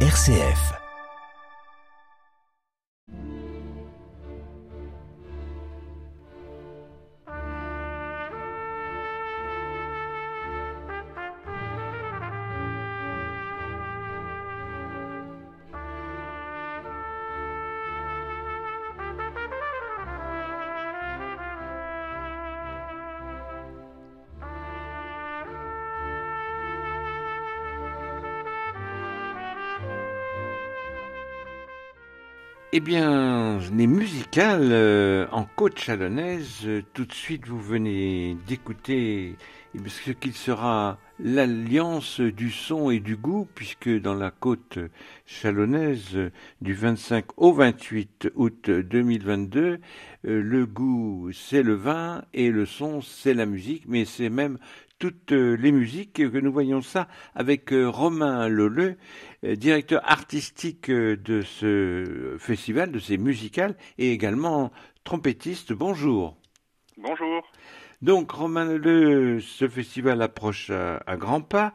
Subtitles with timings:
[0.00, 0.85] RCF.
[32.78, 39.36] Eh bien, les musicales euh, en côte chalonnaise, euh, tout de suite vous venez d'écouter
[39.74, 44.78] eh ce qu'il sera l'alliance du son et du goût, puisque dans la côte
[45.24, 46.18] chalonnaise
[46.60, 49.60] du 25 au 28 août 2022,
[50.26, 54.58] euh, le goût c'est le vin et le son c'est la musique, mais c'est même
[54.98, 58.96] toutes les musiques que nous voyons ça avec Romain Loleux
[59.46, 64.72] euh, directeur artistique euh, de ce festival, de ces musicales, et également
[65.04, 65.72] trompettiste.
[65.72, 66.36] Bonjour.
[66.96, 67.50] Bonjour.
[68.02, 71.72] Donc, Romain Le, ce festival approche à, grands pas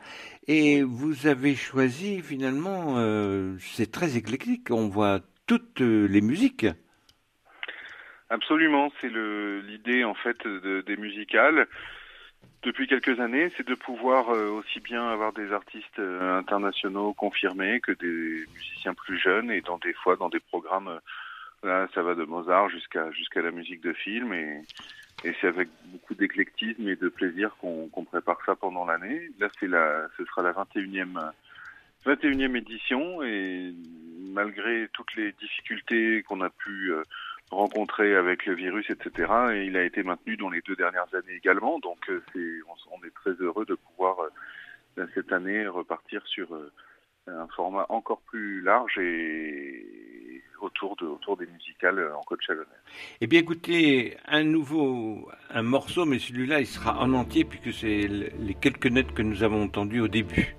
[0.48, 6.68] et vous avez choisi finalement, euh, c'est très éclectique, on voit toutes les musiques.
[8.30, 11.68] Absolument, c'est l'idée en fait des musicales
[12.64, 17.80] depuis quelques années, c'est de pouvoir euh, aussi bien avoir des artistes euh, internationaux confirmés
[17.80, 21.00] que des musiciens plus jeunes et dans des fois dans des programmes euh,
[21.68, 24.62] là ça va de Mozart jusqu'à jusqu'à la musique de film et
[25.24, 29.32] et c'est avec beaucoup d'éclectisme et de plaisir qu'on qu'on prépare ça pendant l'année.
[29.40, 31.32] Là c'est la ce sera la 21e
[32.06, 33.74] 21e édition et
[34.34, 36.94] malgré toutes les difficultés qu'on a pu
[37.52, 39.32] rencontré avec le virus, etc.
[39.54, 41.80] Et il a été maintenu dans les deux dernières années également.
[41.80, 42.60] Donc euh, c'est,
[42.92, 44.18] on, est très heureux de pouvoir
[44.98, 46.72] euh, cette année repartir sur euh,
[47.28, 52.68] un format encore plus large et autour de autour des musicales en côte chalonnaise.
[53.20, 58.08] Eh bien écoutez, un nouveau un morceau, mais celui-là il sera en entier puisque c'est
[58.08, 60.56] les quelques notes que nous avons entendues au début.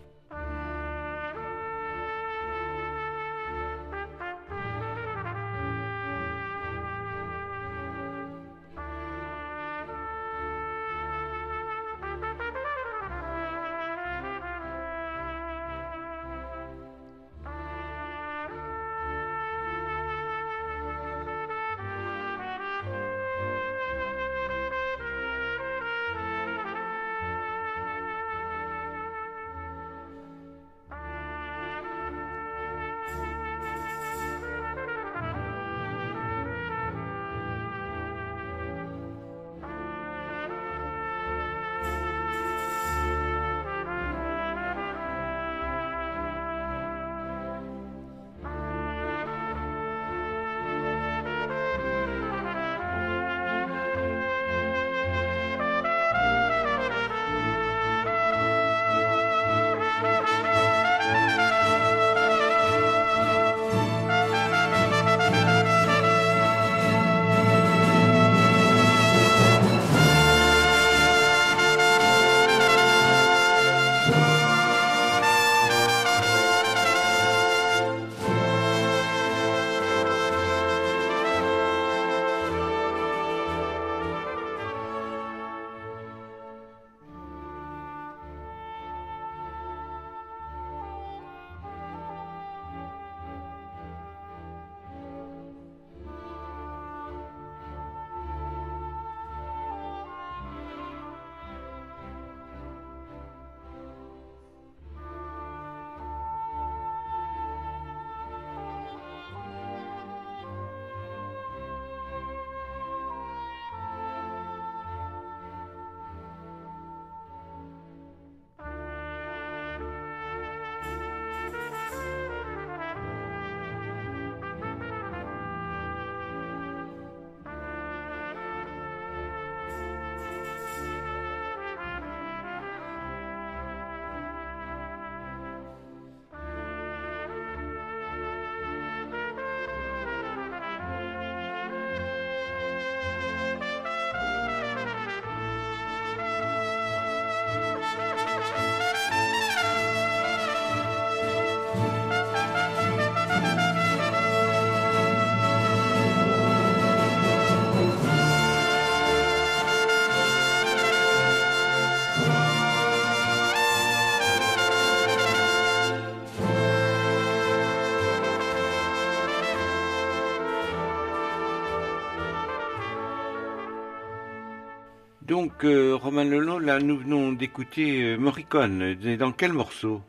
[175.32, 178.92] Donc, euh, Romain Lelon, là, nous venons d'écouter euh, Morricone.
[179.16, 180.02] Dans quel morceau?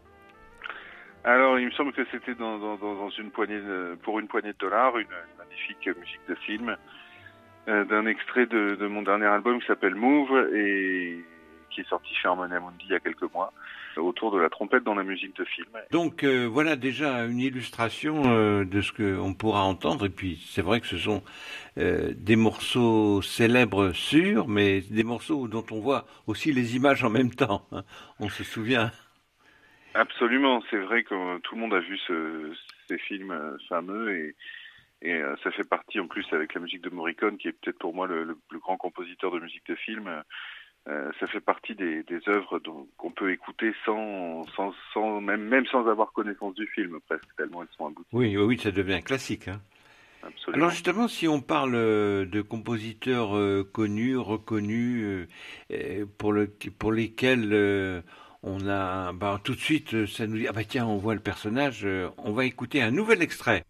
[1.24, 3.62] Alors, il me semble que c'était dans, une poignée
[4.04, 5.08] pour une poignée de dollars, une,
[5.40, 6.76] magnifique musique de film,
[7.70, 11.24] euh, d'un extrait de, de, mon dernier album qui s'appelle Move et
[11.70, 13.54] qui est sorti chez Harmonia Mundi il y a quelques mois
[13.98, 15.68] autour de la trompette dans la musique de film.
[15.92, 20.06] Donc euh, voilà déjà une illustration euh, de ce qu'on pourra entendre.
[20.06, 21.24] Et puis c'est vrai que ce sont
[21.78, 27.10] euh, des morceaux célèbres sûrs, mais des morceaux dont on voit aussi les images en
[27.10, 27.66] même temps.
[27.72, 27.84] Hein.
[28.20, 28.92] On se souvient.
[29.94, 32.52] Absolument, c'est vrai que tout le monde a vu ce,
[32.88, 34.36] ces films fameux et,
[35.04, 37.94] et ça fait partie en plus avec la musique de Morricone, qui est peut-être pour
[37.94, 40.24] moi le, le, plus grand compositeur de musique de film.
[40.90, 42.60] Euh, ça fait partie des, des œuvres
[42.98, 47.62] qu'on peut écouter sans, sans, sans même, même sans avoir connaissance du film, presque, tellement
[47.62, 48.10] elles sont abouties.
[48.12, 49.48] Oui, oui, ça devient classique.
[49.48, 49.62] Hein.
[50.26, 50.64] Absolument.
[50.64, 55.28] Alors justement, si on parle euh, de compositeurs euh, connus, reconnus,
[55.72, 58.04] euh, pour, le, pour lesquels
[58.42, 61.22] on a, bah, tout de suite, ça nous dit, ah bah tiens, on voit le
[61.22, 61.88] personnage,
[62.18, 63.64] on va écouter un nouvel extrait.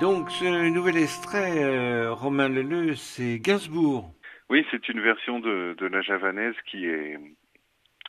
[0.00, 4.14] Donc ce nouvel extrait, euh, Romain Leleu, c'est Gainsbourg.
[4.48, 7.18] Oui, c'est une version de, la javanaise qui est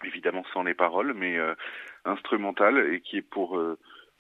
[0.06, 1.54] évidemment sans les paroles, mais euh,
[2.06, 3.78] instrumentale et qui est pour euh,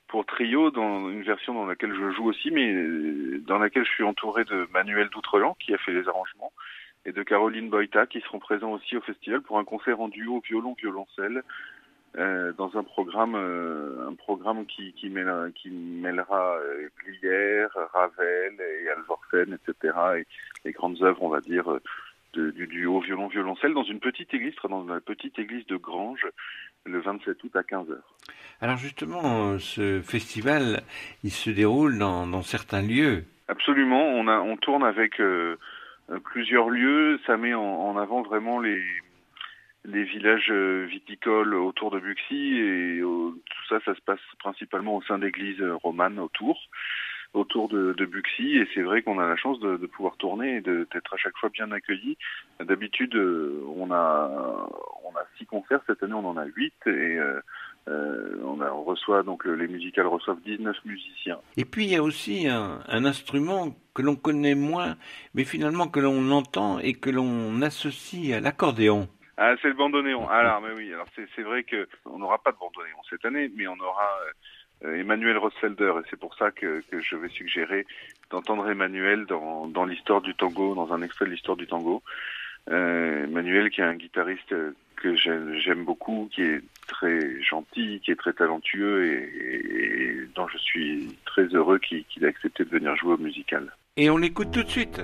[0.10, 2.75] pour trio dans une version dans laquelle je joue aussi, mais
[3.48, 6.51] dans laquelle je suis entouré de Manuel Doutrelan qui a fait les arrangements
[7.06, 10.42] et de Caroline Boita qui seront présents aussi au festival pour un concert en duo
[10.46, 11.42] violon violoncelle
[12.18, 18.56] euh, dans un programme, euh, un programme qui, qui, mêlera, qui mêlera euh, Glière, Ravel
[18.60, 19.94] et Alvorsen, etc.
[20.18, 20.27] Et
[20.65, 21.80] les grandes œuvres, on va dire,
[22.34, 26.27] de, du duo violon-violoncelle dans une petite église, dans la petite église de Grange,
[26.86, 27.98] le 27 août à 15h.
[28.60, 30.82] Alors justement, ce festival,
[31.24, 33.24] il se déroule dans, dans certains lieux.
[33.48, 35.20] Absolument, on, a, on tourne avec
[36.12, 38.82] euh, plusieurs lieux, ça met en, en avant vraiment les
[39.85, 45.19] les villages viticoles autour de Buxy et tout ça, ça se passe principalement au sein
[45.19, 46.59] d'églises romanes autour,
[47.33, 51.13] autour de, Buxy et c'est vrai qu'on a la chance de, pouvoir tourner et d'être
[51.13, 52.17] à chaque fois bien accueillis.
[52.59, 54.69] D'habitude, on a
[55.03, 57.19] on a six concerts cette année, on en a huit et
[57.88, 61.39] euh, on, reçoit donc les musicales reçoivent 19 musiciens.
[61.57, 64.97] Et puis il y a aussi un instrument que l'on connaît moins,
[65.33, 69.07] mais finalement que l'on entend et que l'on associe à l'accordéon.
[69.43, 70.29] Ah, c'est le bandoneon.
[70.29, 73.65] Alors, mais oui, alors c'est vrai que on n'aura pas de bandoneon cette année, mais
[73.65, 74.07] on aura
[74.86, 77.88] euh, Emmanuel Rosfelder, et c'est pour ça que, je vais suggérer
[78.29, 82.03] d'entendre Emmanuel dans, dans l'histoire du tango, dans un extrait de l'histoire du tango.
[82.69, 84.53] Euh, Emmanuel, qui est un guitariste
[84.95, 91.17] que j'aime beaucoup, qui est très gentil, qui est très talentueux et, dont je suis
[91.25, 93.74] très heureux qu'il qu ait accepté de venir jouer au musical.
[93.98, 95.01] Et on l'écoute tout de suite.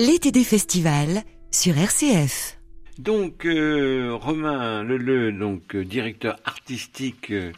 [0.00, 2.56] L'été des festivals sur RCF.
[3.00, 7.50] Donc euh, Romain Leleu, donc euh, directeur artistique euh,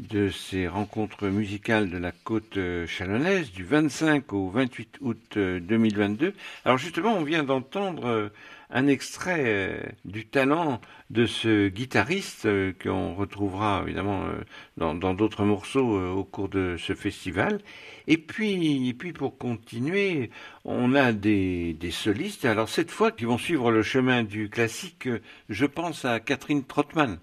[0.00, 6.34] de ces rencontres musicales de la côte chalonnaise du 25 au 28 août 2022.
[6.66, 8.30] Alors justement, on vient d'entendre
[8.70, 14.42] un extrait euh, du talent de ce guitariste euh, qu'on retrouvera évidemment euh,
[14.76, 17.60] dans d'autres morceaux au cours de ce festival.
[18.06, 20.30] Et puis, et puis pour continuer,
[20.64, 22.44] on a des, des solistes.
[22.44, 25.08] Alors cette fois, qui vont suivre le chemin du classique,
[25.48, 27.18] je pense à Catherine Trottmann.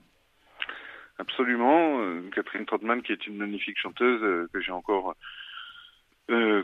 [1.19, 1.99] Absolument,
[2.33, 5.15] Catherine Trottmann qui est une magnifique chanteuse que j'ai encore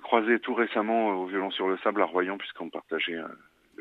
[0.01, 3.19] croisée tout récemment au violon sur le sable à Royan puisqu'on partageait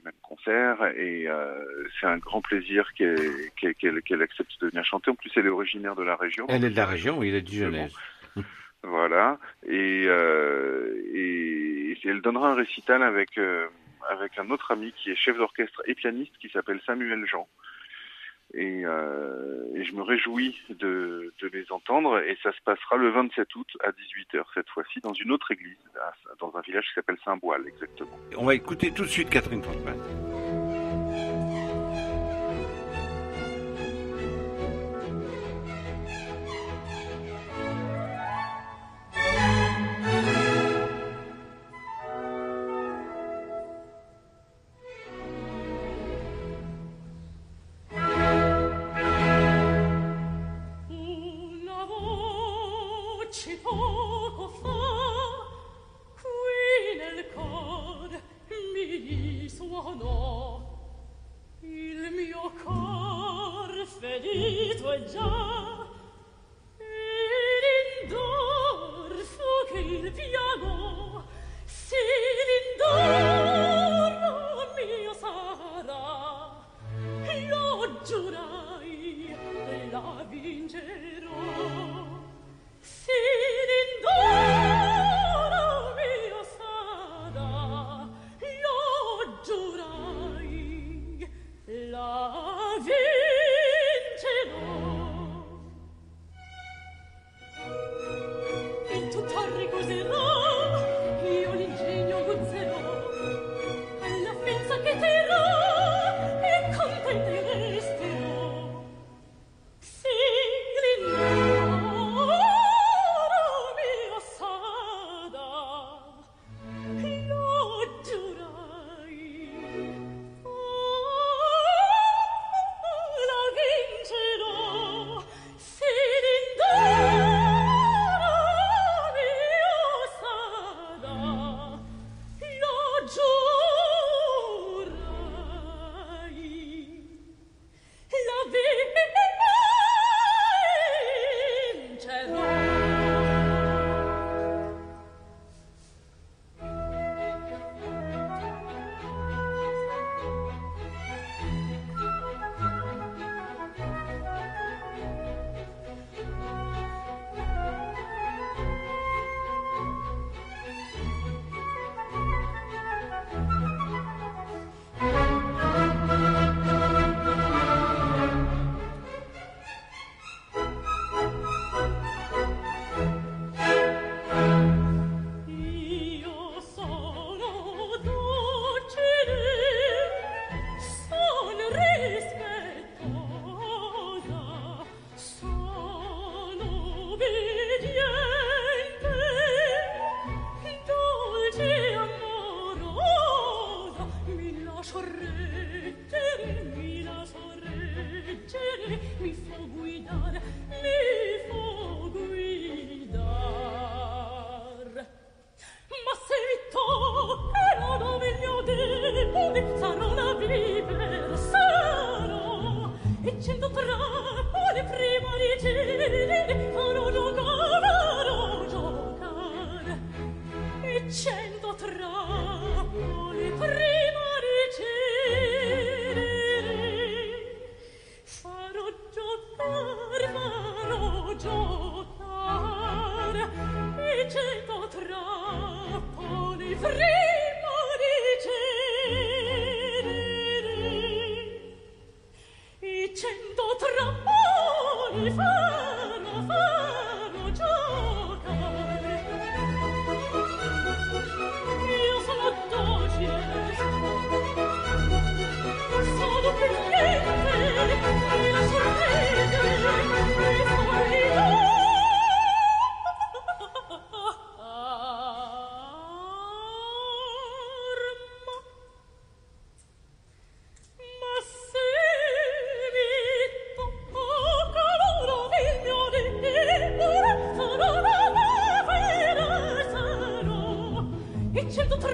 [0.05, 1.55] même concert et euh,
[2.01, 5.11] c'est un grand plaisir qu'elle accepte de venir chanter.
[5.11, 6.47] En plus, elle est originaire de la région.
[6.49, 7.93] Elle est de la région, oui, elle est du Genève.
[8.85, 13.67] Voilà, et, euh, et, elle donnera un récital avec euh,
[14.09, 17.49] avec un autre ami qui est chef d'orchestre et pianiste qui s'appelle Samuel Jean.
[18.55, 22.19] Et, euh, et, je me réjouis de, de, les entendre.
[22.21, 25.77] Et ça se passera le 27 août à 18h, cette fois-ci, dans une autre église,
[26.41, 28.19] dans un village qui s'appelle Saint-Boile, exactement.
[28.39, 29.63] On va écouter tout de suite Catherine
[64.89, 65.48] 温柔。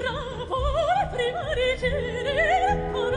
[0.05, 3.13] bravo prima di cene con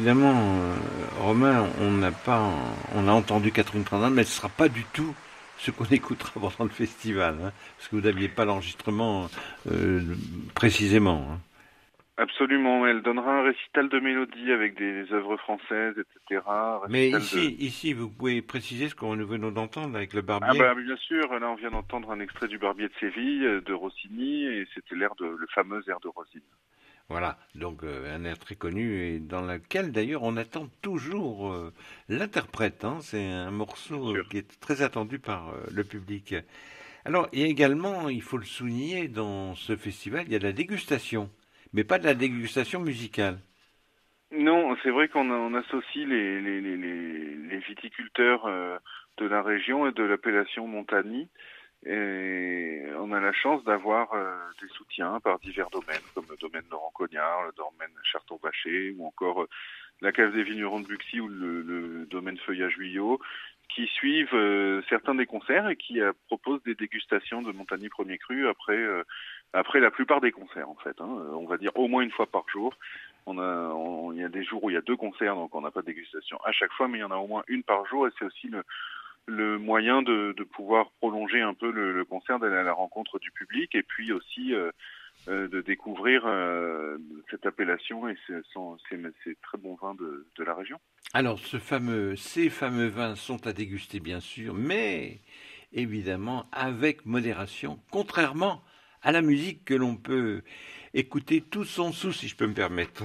[0.00, 0.74] évidemment, euh,
[1.18, 2.40] Romain, on n'a pas,
[2.94, 5.14] on a entendu Catherine Trandin, mais ce ne sera pas du tout
[5.58, 9.28] ce qu'on écoutera pendant le festival, hein, parce que vous n'aviez pas l'enregistrement
[9.70, 10.00] euh,
[10.54, 11.26] précisément.
[11.30, 11.38] Hein.
[12.16, 16.42] Absolument, elle donnera un récital de mélodie avec des œuvres françaises, etc.
[16.88, 20.48] Mais ici, ici, vous pouvez préciser ce qu'on nous venons d'entendre avec le Barbier.
[20.50, 23.72] Ah bah bien sûr, là on vient d'entendre un extrait du Barbier de Séville de
[23.72, 26.44] Rossini et c'était l'air de le fameux air de Rossini.
[27.10, 31.72] Voilà, donc euh, un air très connu et dans lequel d'ailleurs on attend toujours euh,
[32.08, 32.84] l'interprète.
[32.84, 32.98] Hein.
[33.00, 36.36] C'est un morceau qui est très attendu par euh, le public.
[37.04, 40.38] Alors, il y a également, il faut le souligner, dans ce festival, il y a
[40.38, 41.30] de la dégustation,
[41.72, 43.40] mais pas de la dégustation musicale.
[44.30, 48.48] Non, c'est vrai qu'on associe les, les, les, les, viticulteurs
[49.16, 51.28] de la région et de l'appellation Montagny
[51.86, 56.64] et on a la chance d'avoir euh, des soutiens par divers domaines, comme le domaine
[56.70, 59.48] Laurent Cognard, le domaine Charton-Baché, ou encore euh,
[60.02, 63.18] la cave des vignerons de Buxy ou le, domaine Feuillage Guyot,
[63.74, 68.48] qui suivent euh, certains des concerts et qui proposent des dégustations de Montagny Premier Cru
[68.48, 68.84] après
[69.52, 71.00] après la plupart des concerts en fait.
[71.00, 71.08] Hein.
[71.32, 72.74] on va dire au moins une fois par jour.
[73.26, 75.60] On a, il y a des jours où il y a deux concerts, donc on
[75.60, 77.62] n'a pas de dégustation à chaque fois, mais il y en a au moins une
[77.62, 78.64] par jour et c'est aussi le
[79.30, 83.74] le moyen de, pouvoir prolonger un peu le, concert, d'aller à la rencontre du public
[83.74, 84.70] et puis aussi euh,
[85.28, 86.98] euh de découvrir euh,
[87.30, 90.78] cette appellation et ces, très bons vins de, la région.
[91.14, 95.20] Alors, ces fameux vins sont à déguster bien sûr, mais
[95.72, 98.62] évidemment avec modération, contrairement
[99.02, 100.42] à la musique que l'on peut
[100.92, 103.04] écouter tout son sou, si je peux me permettre.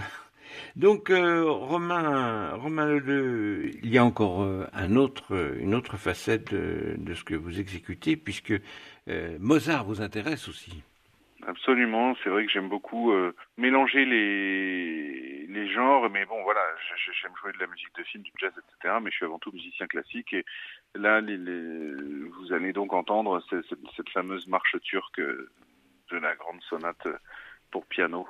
[0.75, 4.65] Donc, euh, Romain, Romain il y a encore euh,
[4.95, 8.53] autre, une autre facette de, ce que vous exécutez, puisque
[9.07, 10.83] euh, Mozart vous intéresse aussi.
[11.47, 13.13] Absolument, c'est vrai que j'aime beaucoup
[13.57, 16.61] mélanger les, genres, mais bon, voilà,
[17.21, 19.51] j'aime jouer de la musique de film, du jazz, etc., mais je suis avant tout
[19.51, 20.45] musicien classique, et
[20.95, 23.65] là, vous allez donc entendre cette,
[23.95, 27.07] cette fameuse marche turque de la grande sonate
[27.71, 28.25] pour piano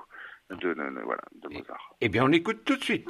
[0.49, 1.95] de, de, voilà, de Mozart.
[2.01, 3.09] Eh bien, on écoute tout de suite.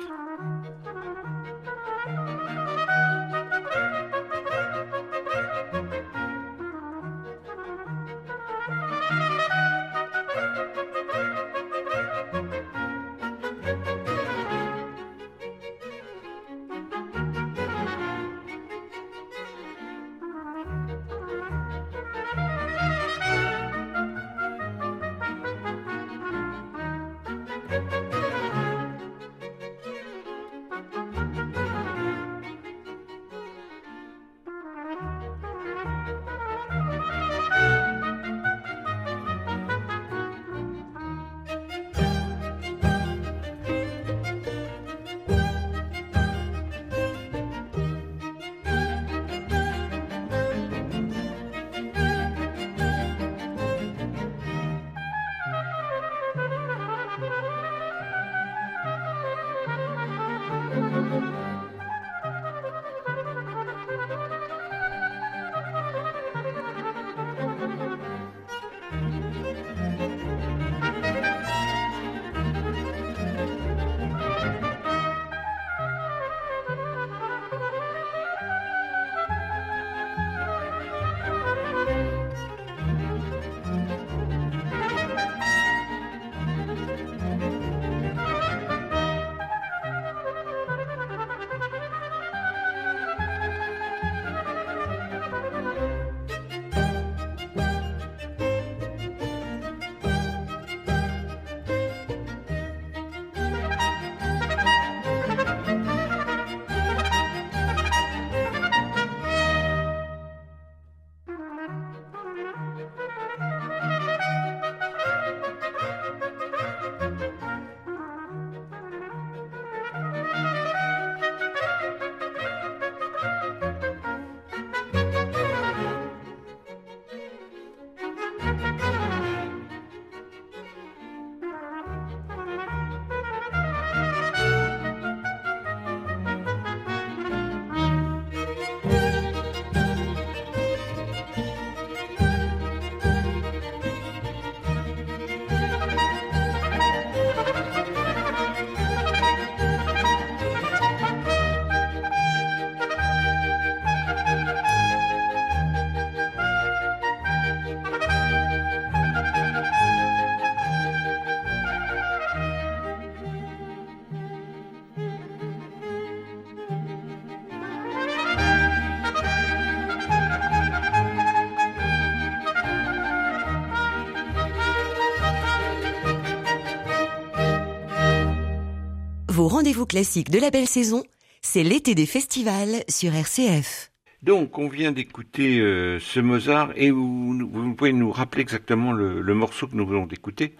[179.56, 181.02] Rendez-vous classiques de la belle saison,
[181.42, 183.90] c'est l'été des festivals sur RCF.
[184.22, 189.22] Donc, on vient d'écouter euh, ce Mozart et vous, vous, pouvez nous rappeler exactement le,
[189.22, 190.56] le morceau que nous venons d'écouter?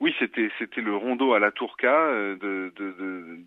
[0.00, 3.38] Oui, c'était c'était le rondo à la turca euh, de, de, de,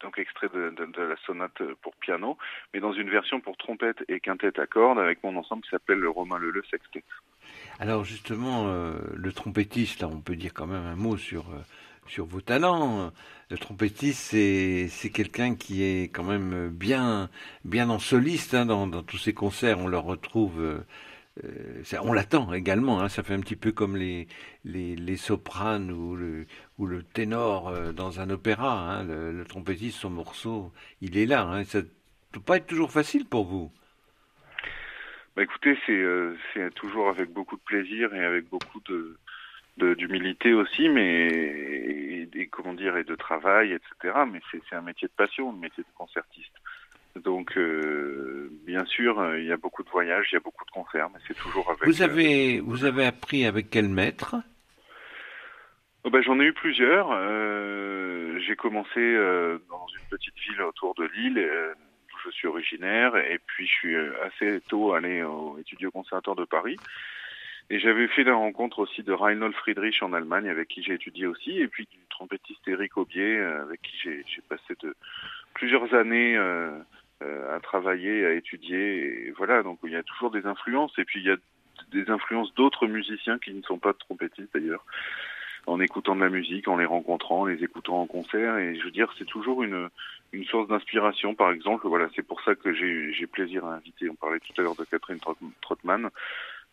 [0.00, 2.38] donc extrait de, de, de, la sonate pour piano,
[2.72, 5.98] mais dans une version pour trompette et quintette à cordes avec mon ensemble qui s'appelle
[5.98, 7.02] le Romain Leleu Sextet.
[7.80, 11.62] Alors justement, euh, le trompettiste, là, on peut dire quand même un mot sur euh,
[12.08, 13.12] sur vos talents.
[13.50, 17.30] Le trompettiste, c'est quelqu'un qui est quand même bien
[17.64, 19.78] bien en soliste hein, dans, dans tous ses concerts.
[19.78, 20.82] On le retrouve.
[21.44, 23.00] Euh, ça, on l'attend également.
[23.00, 24.26] Hein, ça fait un petit peu comme les
[24.64, 26.46] les, sopranes ou le
[26.78, 28.98] ou le ténor euh, dans un opéra.
[28.98, 31.62] Hein, le, trompettiste, son morceau, il est là.
[31.64, 31.80] Ça
[32.32, 33.72] peut pas être toujours facile pour vous?
[35.36, 39.16] Bah écoutez, c'est euh, c'est toujours avec beaucoup de plaisir et avec beaucoup de
[39.78, 44.14] d'humilité aussi, mais et, et, comment dire et de travail, etc.
[44.30, 46.52] Mais c'est un métier de passion, le métier de concertiste.
[47.16, 50.70] Donc, euh, bien sûr, il y a beaucoup de voyages, il y a beaucoup de
[50.70, 51.84] concerts, mais c'est toujours avec.
[51.84, 54.36] Vous avez, euh, vous avez appris avec quel maître?
[56.04, 57.10] Oh ben, J'en ai eu plusieurs.
[57.12, 61.74] Euh, J'ai commencé euh, dans une petite ville autour de Lille, euh,
[62.08, 66.36] d'où je suis originaire, et puis je suis assez tôt allé au, étudier au Conservatoire
[66.36, 66.76] de Paris.
[67.70, 71.26] Et j'avais fait la rencontre aussi de Reinhold Friedrich en Allemagne, avec qui j'ai étudié
[71.26, 74.94] aussi, et puis du trompettiste Eric Aubier, avec qui j'ai passé de
[75.58, 76.70] plusieurs années euh,
[77.22, 79.26] euh, à travailler, à étudier.
[79.26, 80.96] Et voilà, donc il y a toujours des influences.
[80.98, 81.36] Et puis il y a
[81.92, 84.84] des influences d'autres musiciens qui ne sont pas trompettistes d'ailleurs,
[85.66, 88.56] en écoutant de la musique, en les rencontrant, en les écoutant en concert.
[88.58, 89.88] Et je veux dire, c'est toujours une,
[90.32, 91.34] une source d'inspiration.
[91.34, 94.08] Par exemple, voilà, c'est pour ça que j'ai plaisir à inviter.
[94.08, 95.18] On parlait tout à l'heure de Catherine
[95.60, 96.08] Trottmann.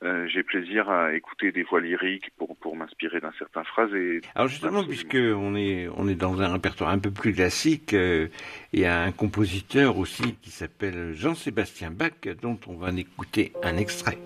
[0.03, 4.21] Euh, j'ai plaisir à écouter des voix lyriques pour pour m'inspirer d'un certain phrasé.
[4.35, 8.27] Alors justement, puisque on est on est dans un répertoire un peu plus classique, euh,
[8.73, 13.53] il y a un compositeur aussi qui s'appelle Jean-Sébastien Bach, dont on va en écouter
[13.63, 14.17] un extrait.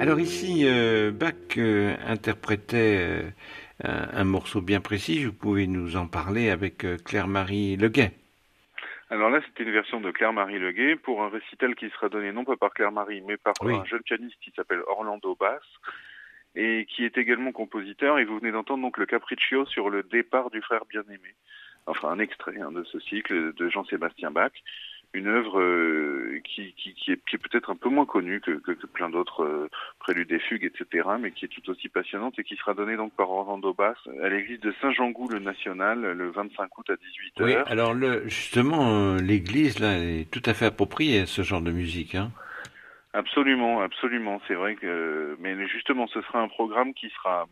[0.00, 3.30] Alors ici, euh, Bach euh, interprétait euh,
[3.84, 5.26] un, un, morceau bien précis.
[5.26, 8.12] Vous pouvez nous en parler avec Claire-Marie Leguet.
[9.10, 12.46] Alors là, c'était une version de Claire-Marie Leguet pour un récital qui sera donné non
[12.46, 13.74] pas par Claire-Marie, mais par oui.
[13.74, 15.60] un jeune pianiste qui s'appelle Orlando Bass.
[16.54, 18.18] et qui est également compositeur.
[18.18, 21.34] Et vous venez d'entendre donc le Capriccio sur le départ du frère bien-aimé.
[21.84, 24.52] Enfin, un extrait hein, de ce cycle de Jean-Sébastien Bach
[25.12, 28.52] une œuvre euh, qui, qui, qui, est, qui est peut-être un peu moins connue que,
[28.52, 32.38] que, que plein d'autres euh, préludes et fugues, etc., mais qui est tout aussi passionnante
[32.38, 36.30] et qui sera donnée donc par Orlando Bass à l'église de Saint-Jean-Gou le National le
[36.30, 37.44] 25 août à 18h.
[37.44, 41.62] Oui, alors le, justement, euh, l'église là est tout à fait appropriée à ce genre
[41.62, 42.14] de musique.
[42.14, 42.30] Hein.
[43.12, 44.40] Absolument, absolument.
[44.46, 47.48] C'est vrai que, mais justement, ce sera un programme qui sera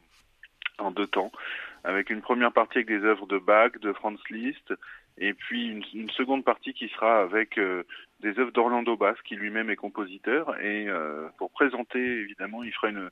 [0.78, 1.32] en deux temps,
[1.82, 4.72] avec une première partie avec des œuvres de Bach, de Franz Liszt,
[5.20, 7.82] et puis une, seconde partie qui sera avec euh,
[8.20, 12.88] des œuvres d'Orlando Bass, qui lui-même est compositeur, et euh, pour présenter, évidemment, il fera
[12.88, 13.10] une,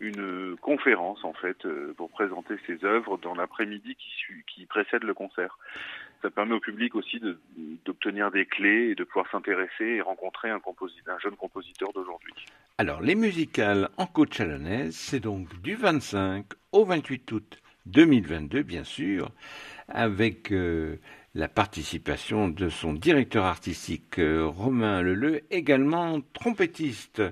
[0.00, 5.14] une conférence, en fait, euh, pour présenter ses œuvres dans l'après-midi qui, qui précède le
[5.14, 5.58] concert.
[6.22, 7.20] Ça permet au public aussi
[7.84, 10.60] d'obtenir des clés et de pouvoir s'intéresser et rencontrer un,
[11.06, 12.34] un jeune compositeur d'aujourd'hui.
[12.78, 18.84] Alors, les musicales en côte chalonnaise, c'est donc du 25 au 28 août 2022, bien
[18.84, 19.30] sûr,
[19.88, 20.52] avec
[21.34, 27.22] la participation de son directeur artistique euh, Romain Leleu, également trompettiste.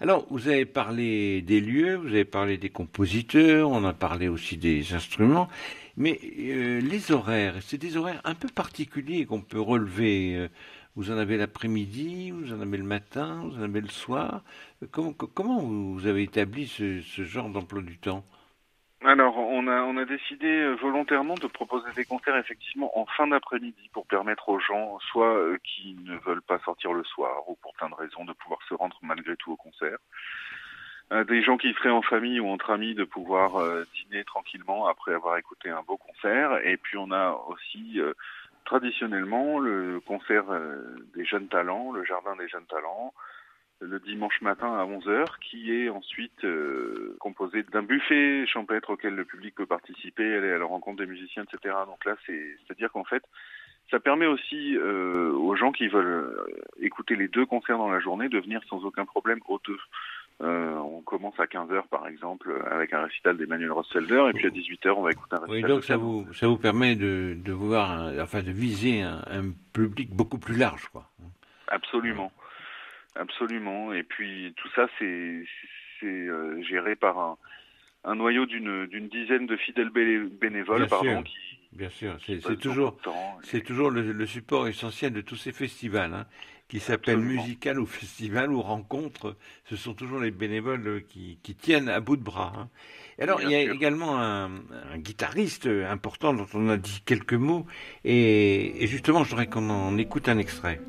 [0.00, 4.56] Alors, vous avez parlé des lieux, vous avez parlé des compositeurs, on a parlé aussi
[4.56, 5.48] des instruments,
[5.96, 10.36] mais euh, les horaires, c'est des horaires un peu particuliers qu'on peut relever.
[10.36, 10.48] Euh,
[10.94, 14.44] vous en avez l'après-midi, vous en avez le matin, vous en avez le soir.
[14.90, 18.24] Comment, vous avez établi ce genre d'emploi du temps?
[19.04, 23.26] Alors, on a, on a décidé euh, volontairement de proposer des concerts effectivement en fin
[23.26, 27.56] d'après-midi pour permettre aux gens, soit euh, qui ne veulent pas sortir le soir ou
[27.62, 29.98] pour plein de raisons, de pouvoir se rendre malgré tout au concert.
[31.12, 33.52] Euh, des gens qui seraient en famille ou entre amis de pouvoir
[33.94, 36.58] dîner tranquillement après avoir écouté un beau concert.
[36.64, 38.00] Et puis on a aussi
[38.64, 40.44] traditionnellement le concert
[41.14, 43.12] des jeunes talents, le jardin des jeunes talents,
[43.82, 49.24] le dimanche matin à 11h, qui est ensuite euh, composé d'un buffet champêtre auquel le
[49.24, 51.74] public peut participer, aller à la rencontre des musiciens, etc.
[51.86, 53.24] Donc là, c'est-à-dire qu'en fait,
[53.90, 56.46] ça permet aussi euh, aux gens qui veulent euh,
[56.80, 59.78] écouter les deux concerts dans la journée de venir sans aucun problème aux deux.
[60.40, 64.50] Euh, on commence à 15h par exemple avec un récital d'Emmanuel Rosselder et puis à
[64.50, 65.62] 18h on va écouter un récital.
[65.64, 69.22] Oui, donc ça vous, ça vous permet de, de voir, un, enfin de viser un,
[69.26, 71.10] un public beaucoup plus large, quoi.
[71.68, 72.32] Absolument.
[73.14, 73.92] Absolument.
[73.92, 75.44] Et puis tout ça, c'est
[76.02, 77.38] euh, géré par un,
[78.04, 82.16] un noyau d'une dizaine de fidèles bénévoles, bien pardon, sûr, qui, bien sûr.
[82.26, 82.96] C'est toujours,
[83.42, 86.26] c'est toujours le, le, support essentiel de tous ces festivals, hein,
[86.68, 89.36] qui s'appellent musical ou festival ou rencontre.
[89.66, 92.52] Ce sont toujours les bénévoles qui, qui tiennent à bout de bras.
[92.56, 92.68] Hein.
[93.18, 93.74] Et alors, bien il y a sûr.
[93.74, 97.66] également un, un, guitariste important dont on a dit quelques mots,
[98.04, 100.80] et, et justement, je voudrais qu'on en écoute un extrait.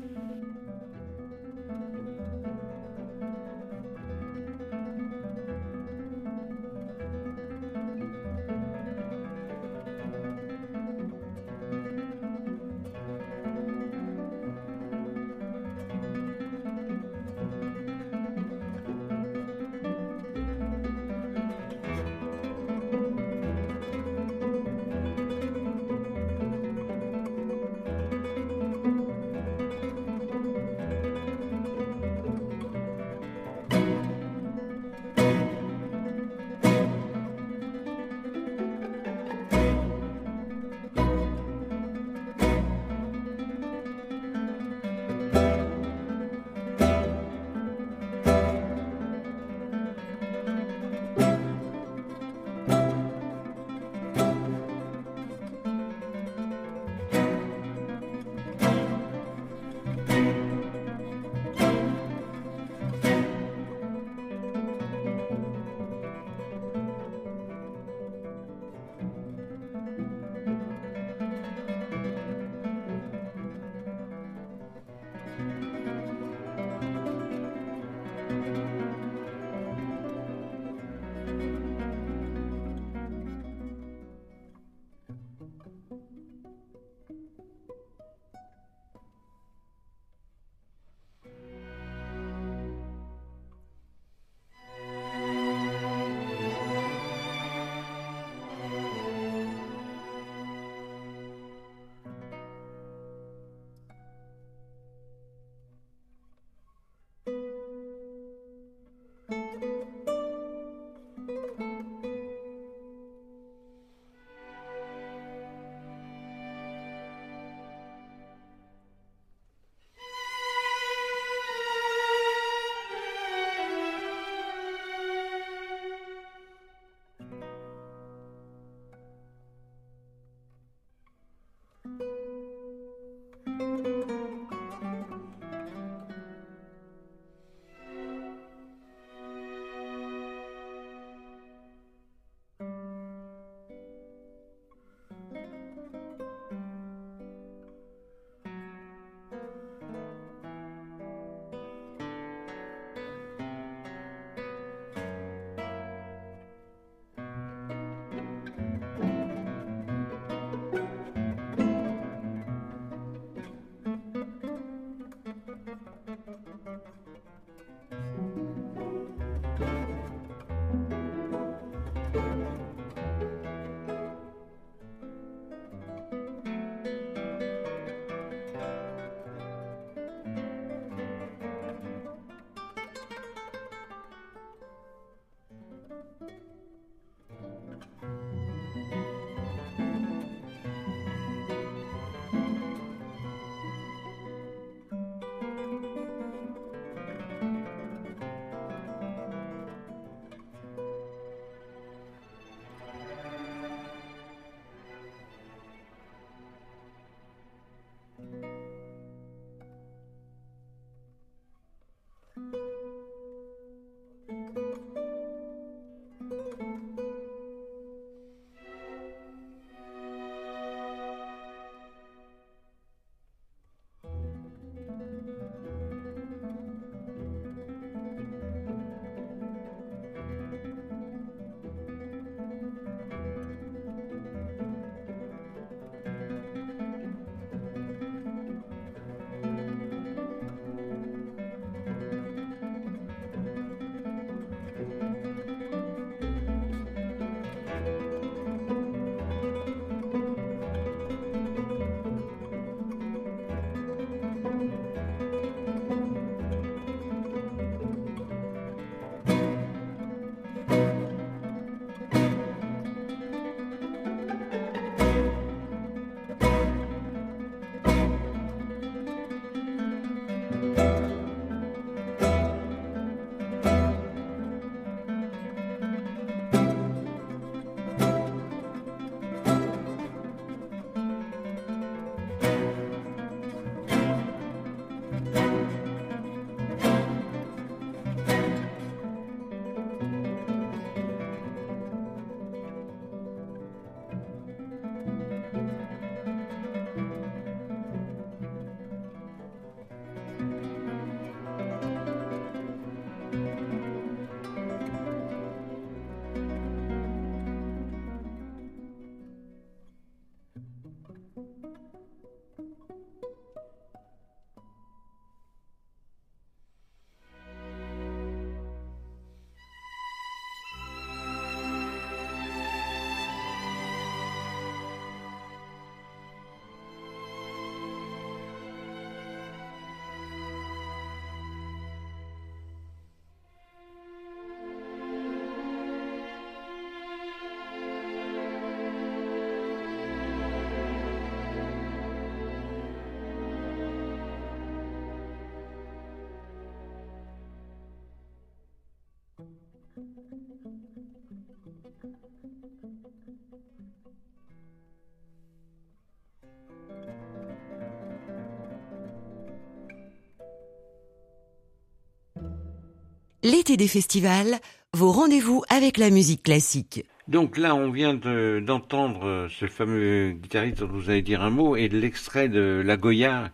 [363.44, 364.58] L'été des festivals,
[364.94, 367.04] vos rendez-vous avec la musique classique.
[367.28, 371.90] Donc là, on vient d'entendre ce fameux guitariste dont vous allez dire un mot et
[371.90, 373.50] de l'extrait de La Goya.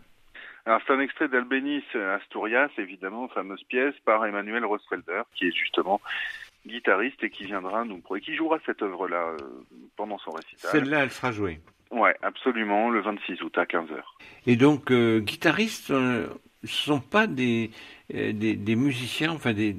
[0.65, 5.99] Alors c'est un extrait d'Albénis Asturias, évidemment, fameuse pièce par Emmanuel Rosfelder, qui est justement
[6.65, 9.63] guitariste et qui viendra nous et qui jouera cette œuvre-là euh,
[9.97, 10.71] pendant son récital.
[10.71, 11.59] Celle-là, elle sera jouée.
[11.91, 13.99] Ouais, absolument, le 26 août à 15h.
[14.47, 16.27] Et donc, euh, guitaristes, euh,
[16.63, 17.71] ce sont pas des,
[18.09, 19.75] des, des, musiciens, enfin des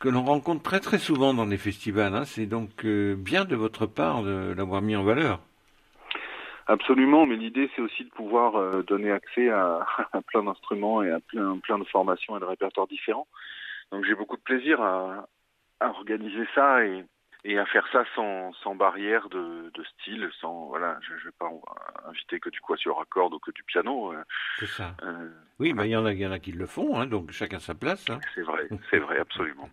[0.00, 2.14] que l'on rencontre très très souvent dans les festivals.
[2.14, 2.24] Hein.
[2.24, 5.40] C'est donc bien de votre part de l'avoir mis en valeur.
[6.66, 11.20] Absolument, mais l'idée c'est aussi de pouvoir donner accès à, à plein d'instruments et à
[11.20, 13.28] plein, plein de formations et de répertoires différents.
[13.92, 15.26] Donc j'ai beaucoup de plaisir à,
[15.80, 17.04] à organiser ça et,
[17.44, 21.34] et à faire ça sans, sans barrière de, de style, sans voilà, je, je vais
[21.38, 21.50] pas
[22.08, 24.12] inviter que du quatuor à cordes ou que du piano.
[24.12, 24.22] Euh,
[24.58, 24.94] c'est ça.
[25.02, 25.28] Euh,
[25.60, 27.32] oui, mais il y en a, il y en a qui le font, hein, donc
[27.32, 28.08] chacun sa place.
[28.08, 28.18] Hein.
[28.34, 29.68] C'est vrai, c'est vrai, absolument.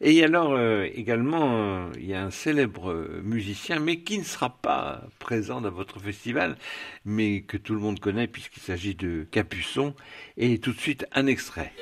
[0.00, 2.92] Et alors euh, également, euh, il y a un célèbre
[3.22, 6.56] musicien, mais qui ne sera pas présent dans votre festival,
[7.04, 9.94] mais que tout le monde connaît puisqu'il s'agit de Capuçon.
[10.36, 11.72] Et tout de suite un extrait.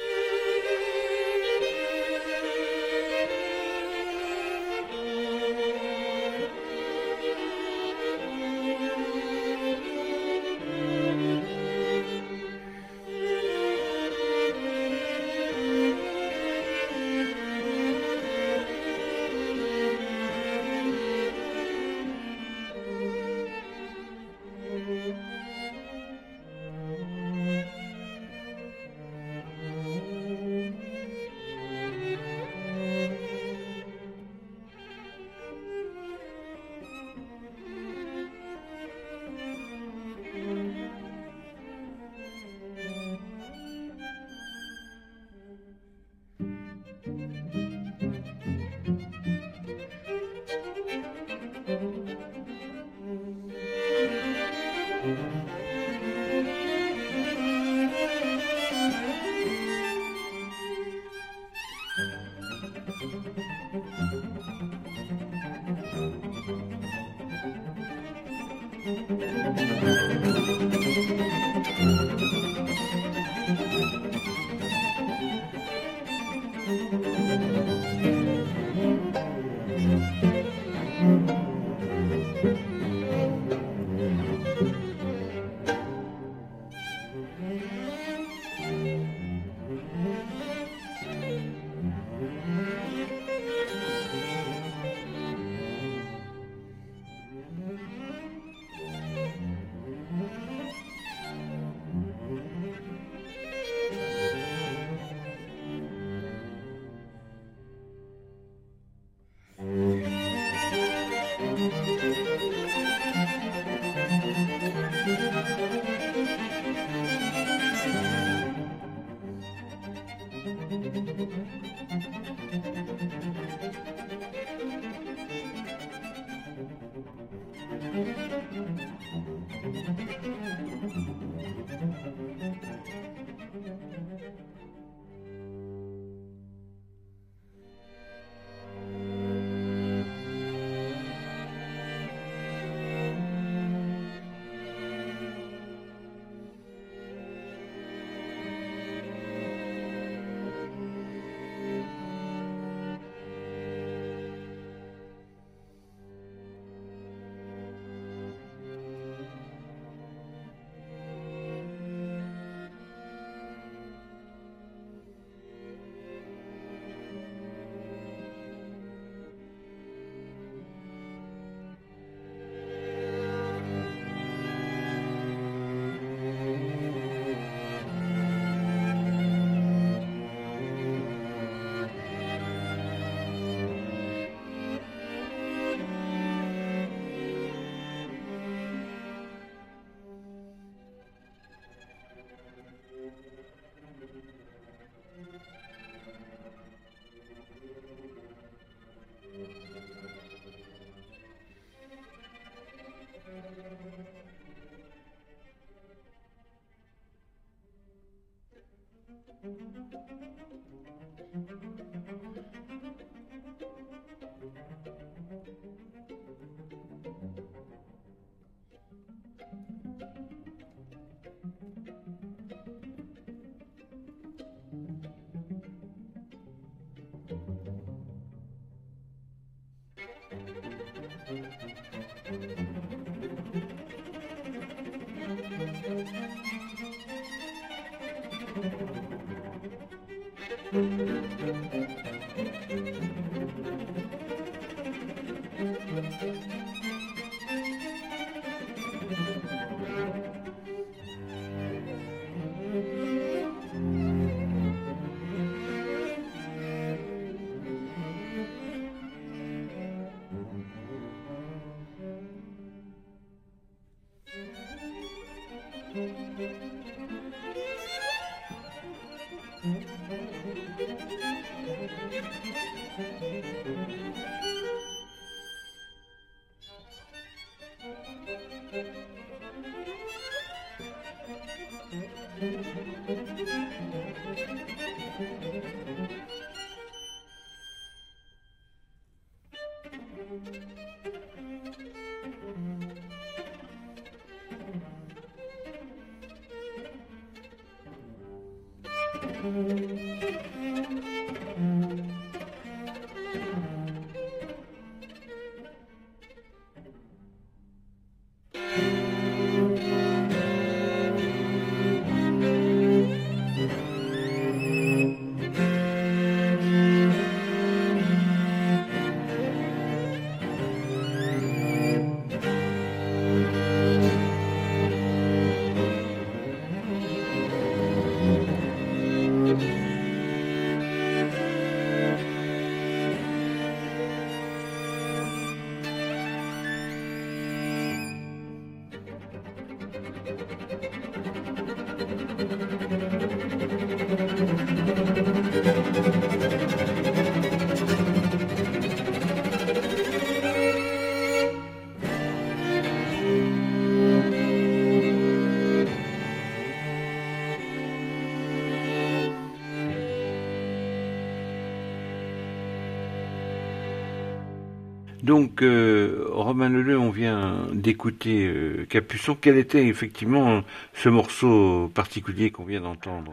[365.24, 369.34] Donc, euh, Romain Leleu, on vient d'écouter euh, Capuçon.
[369.34, 370.60] Quel était effectivement
[370.92, 373.32] ce morceau particulier qu'on vient d'entendre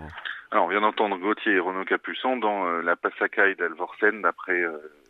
[0.52, 4.64] Alors, on vient d'entendre Gauthier et Renaud Capuçon dans euh, La Passacaille d'Alvorsen d'après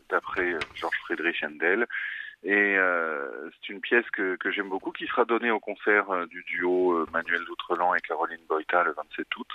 [0.09, 1.85] d'après Georges Friedrich Handel.
[2.43, 7.05] Et c'est une pièce que, que j'aime beaucoup qui sera donnée au concert du duo
[7.13, 9.47] Manuel Doutrelan et Caroline Boita le 27 août.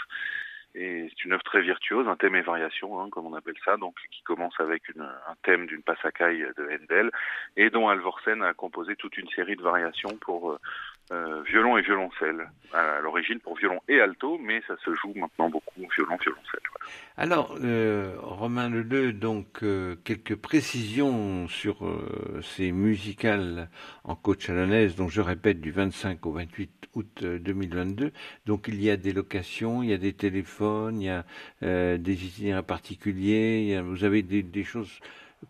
[0.78, 3.78] Et c'est une œuvre très virtuose, un thème et variation, hein, comme on appelle ça,
[3.78, 7.10] donc qui commence avec un thème d'une passacaille de Handel,
[7.56, 10.58] et dont Alvorsen a composé toute une série de variations pour
[11.10, 12.50] euh, euh, violon et violoncelle.
[12.72, 16.60] À l'origine pour violon et alto, mais ça se joue maintenant beaucoup violon, violoncelle.
[17.16, 23.70] Alors, euh, Romain Leleu, donc euh, quelques précisions sur euh, ces musicales
[24.04, 28.12] en côte chalonnaise, dont je répète du 25 au 28 août 2022.
[28.46, 31.24] Donc il y a des locations, il y a des téléphones, il y a
[31.98, 35.00] des itinéraires particuliers, il y a, vous avez des, des choses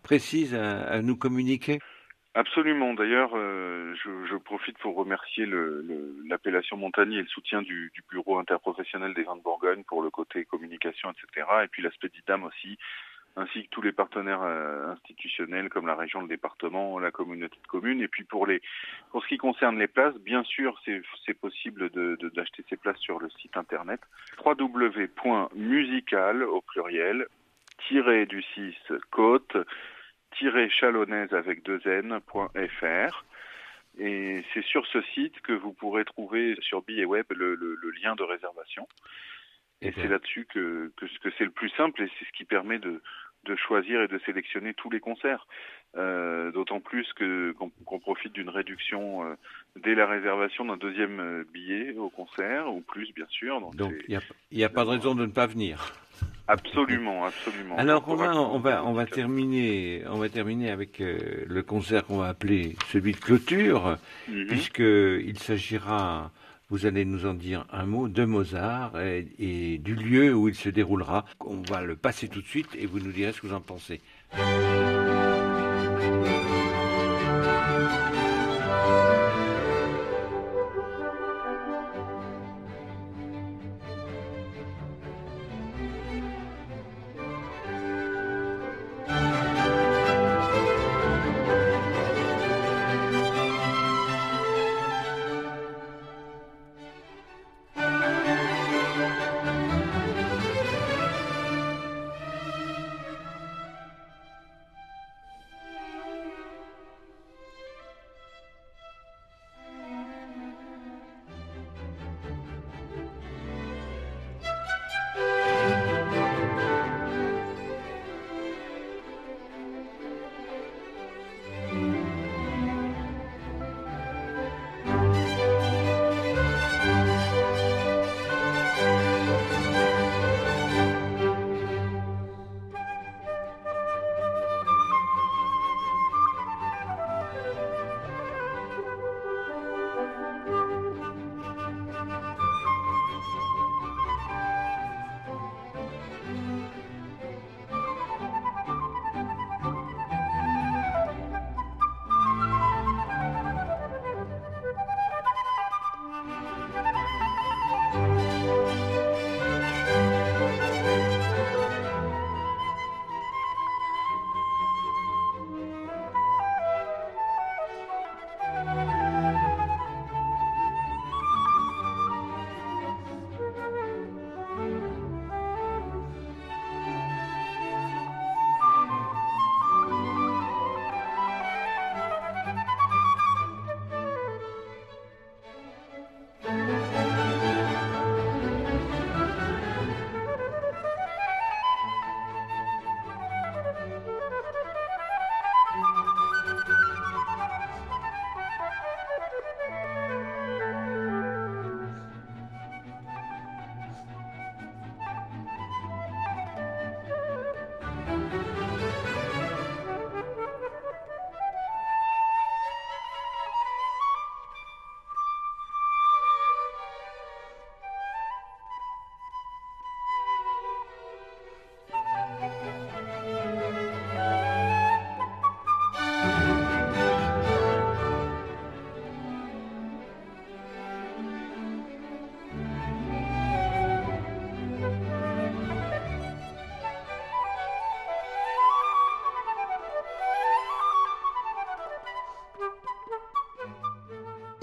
[0.03, 1.79] précises à, à nous communiquer?
[2.37, 2.93] Absolument.
[2.93, 5.47] D'ailleurs, euh, je, profite pour remercier
[6.29, 10.11] l'appellation le, Montagny et le soutien du, bureau interprofessionnel des vins de Bourgogne pour le
[10.11, 11.47] côté communication, etc.
[11.63, 12.77] Et puis l'aspect d'IDAM aussi,
[13.37, 17.67] ainsi que tous les partenaires euh, institutionnels comme la région, le département, la communauté de
[17.67, 18.01] communes.
[18.01, 18.61] Et puis pour les,
[19.09, 23.17] pour ce qui concerne les places, bien sûr, c'est possible d'acheter de, ces places sur
[23.19, 24.01] le site internet
[24.45, 27.25] www.musical au pluriel
[27.87, 28.75] tiré du 6
[29.09, 29.57] côte
[30.69, 33.25] chalonnaise avec deux n.fr.
[33.99, 37.91] Et c'est sur ce site que vous pourrez trouver sur billet web le, le, le
[37.91, 38.87] lien de réservation.
[39.81, 42.79] Et c'est là-dessus que, que, que c'est le plus simple et c'est ce qui permet
[42.79, 43.01] de,
[43.47, 45.47] de choisir et de sélectionner tous les concerts.
[45.95, 49.35] Euh, D'autant plus que qu'on qu profite d'une réduction euh,
[49.83, 53.59] dès la réservation d'un deuxième euh, billet au concert, ou plus bien sûr.
[53.71, 54.19] Donc il
[54.57, 55.93] n'y a, a, pas de raison de ne pas venir.
[56.47, 57.77] Absolument, absolument.
[57.77, 61.17] Alors Romain, on va on va terminer on va terminer avec euh,
[61.47, 64.47] le concert qu'on va appeler celui de clôture, mm -hmm.
[64.47, 64.89] puisque
[65.31, 66.31] il s'agira
[66.69, 70.69] vous allez nous en dire un mot de Mozart et, du lieu où il se
[70.69, 71.25] déroulera.
[71.39, 73.61] On va le passer tout de suite et vous nous direz ce que vous en
[73.61, 74.01] pensez.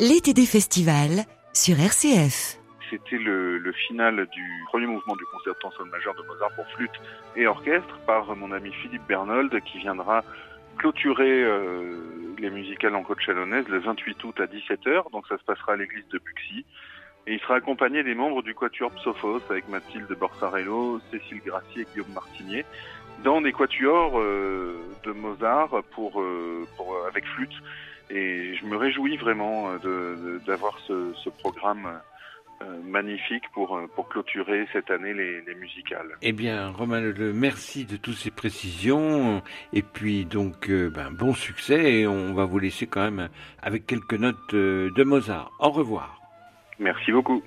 [0.07, 1.25] L'été des festivals
[1.55, 2.59] sur RCF.
[2.91, 6.67] C'était le, le, final du premier mouvement du concerto en sol majeur de Mozart pour
[6.77, 7.01] flûte
[7.37, 10.23] et orchestre par mon ami Philippe Bernold qui viendra
[10.77, 11.97] clôturer euh,
[12.39, 15.11] les musicales en côte chalonnaise le 28 août à 17h.
[15.11, 16.67] Donc ça se passera à l'église de Buxy.
[17.27, 21.87] Et il sera accompagné des membres du Quatuor Psophos avec Mathilde Borsarello, Cécile Gracier et
[21.95, 22.67] Guillaume Martinier
[23.23, 26.67] dans des quatuors euh, de Mozart pour, euh,
[27.09, 27.55] avec flûte.
[28.11, 29.71] Et je me réjouis vraiment
[30.47, 32.01] d'avoir ce, ce, programme
[32.63, 36.17] euh, magnifique pour, pour clôturer cette année les, les musicales.
[36.23, 39.43] Eh bien, Romain Le, merci de toutes ces précisions.
[39.73, 42.01] Et puis, donc, ben, bon succès.
[42.01, 43.29] Et on va vous laisser quand même
[43.63, 45.51] avec quelques notes de Mozart.
[45.59, 46.21] Au revoir.
[46.79, 47.43] Merci beaucoup.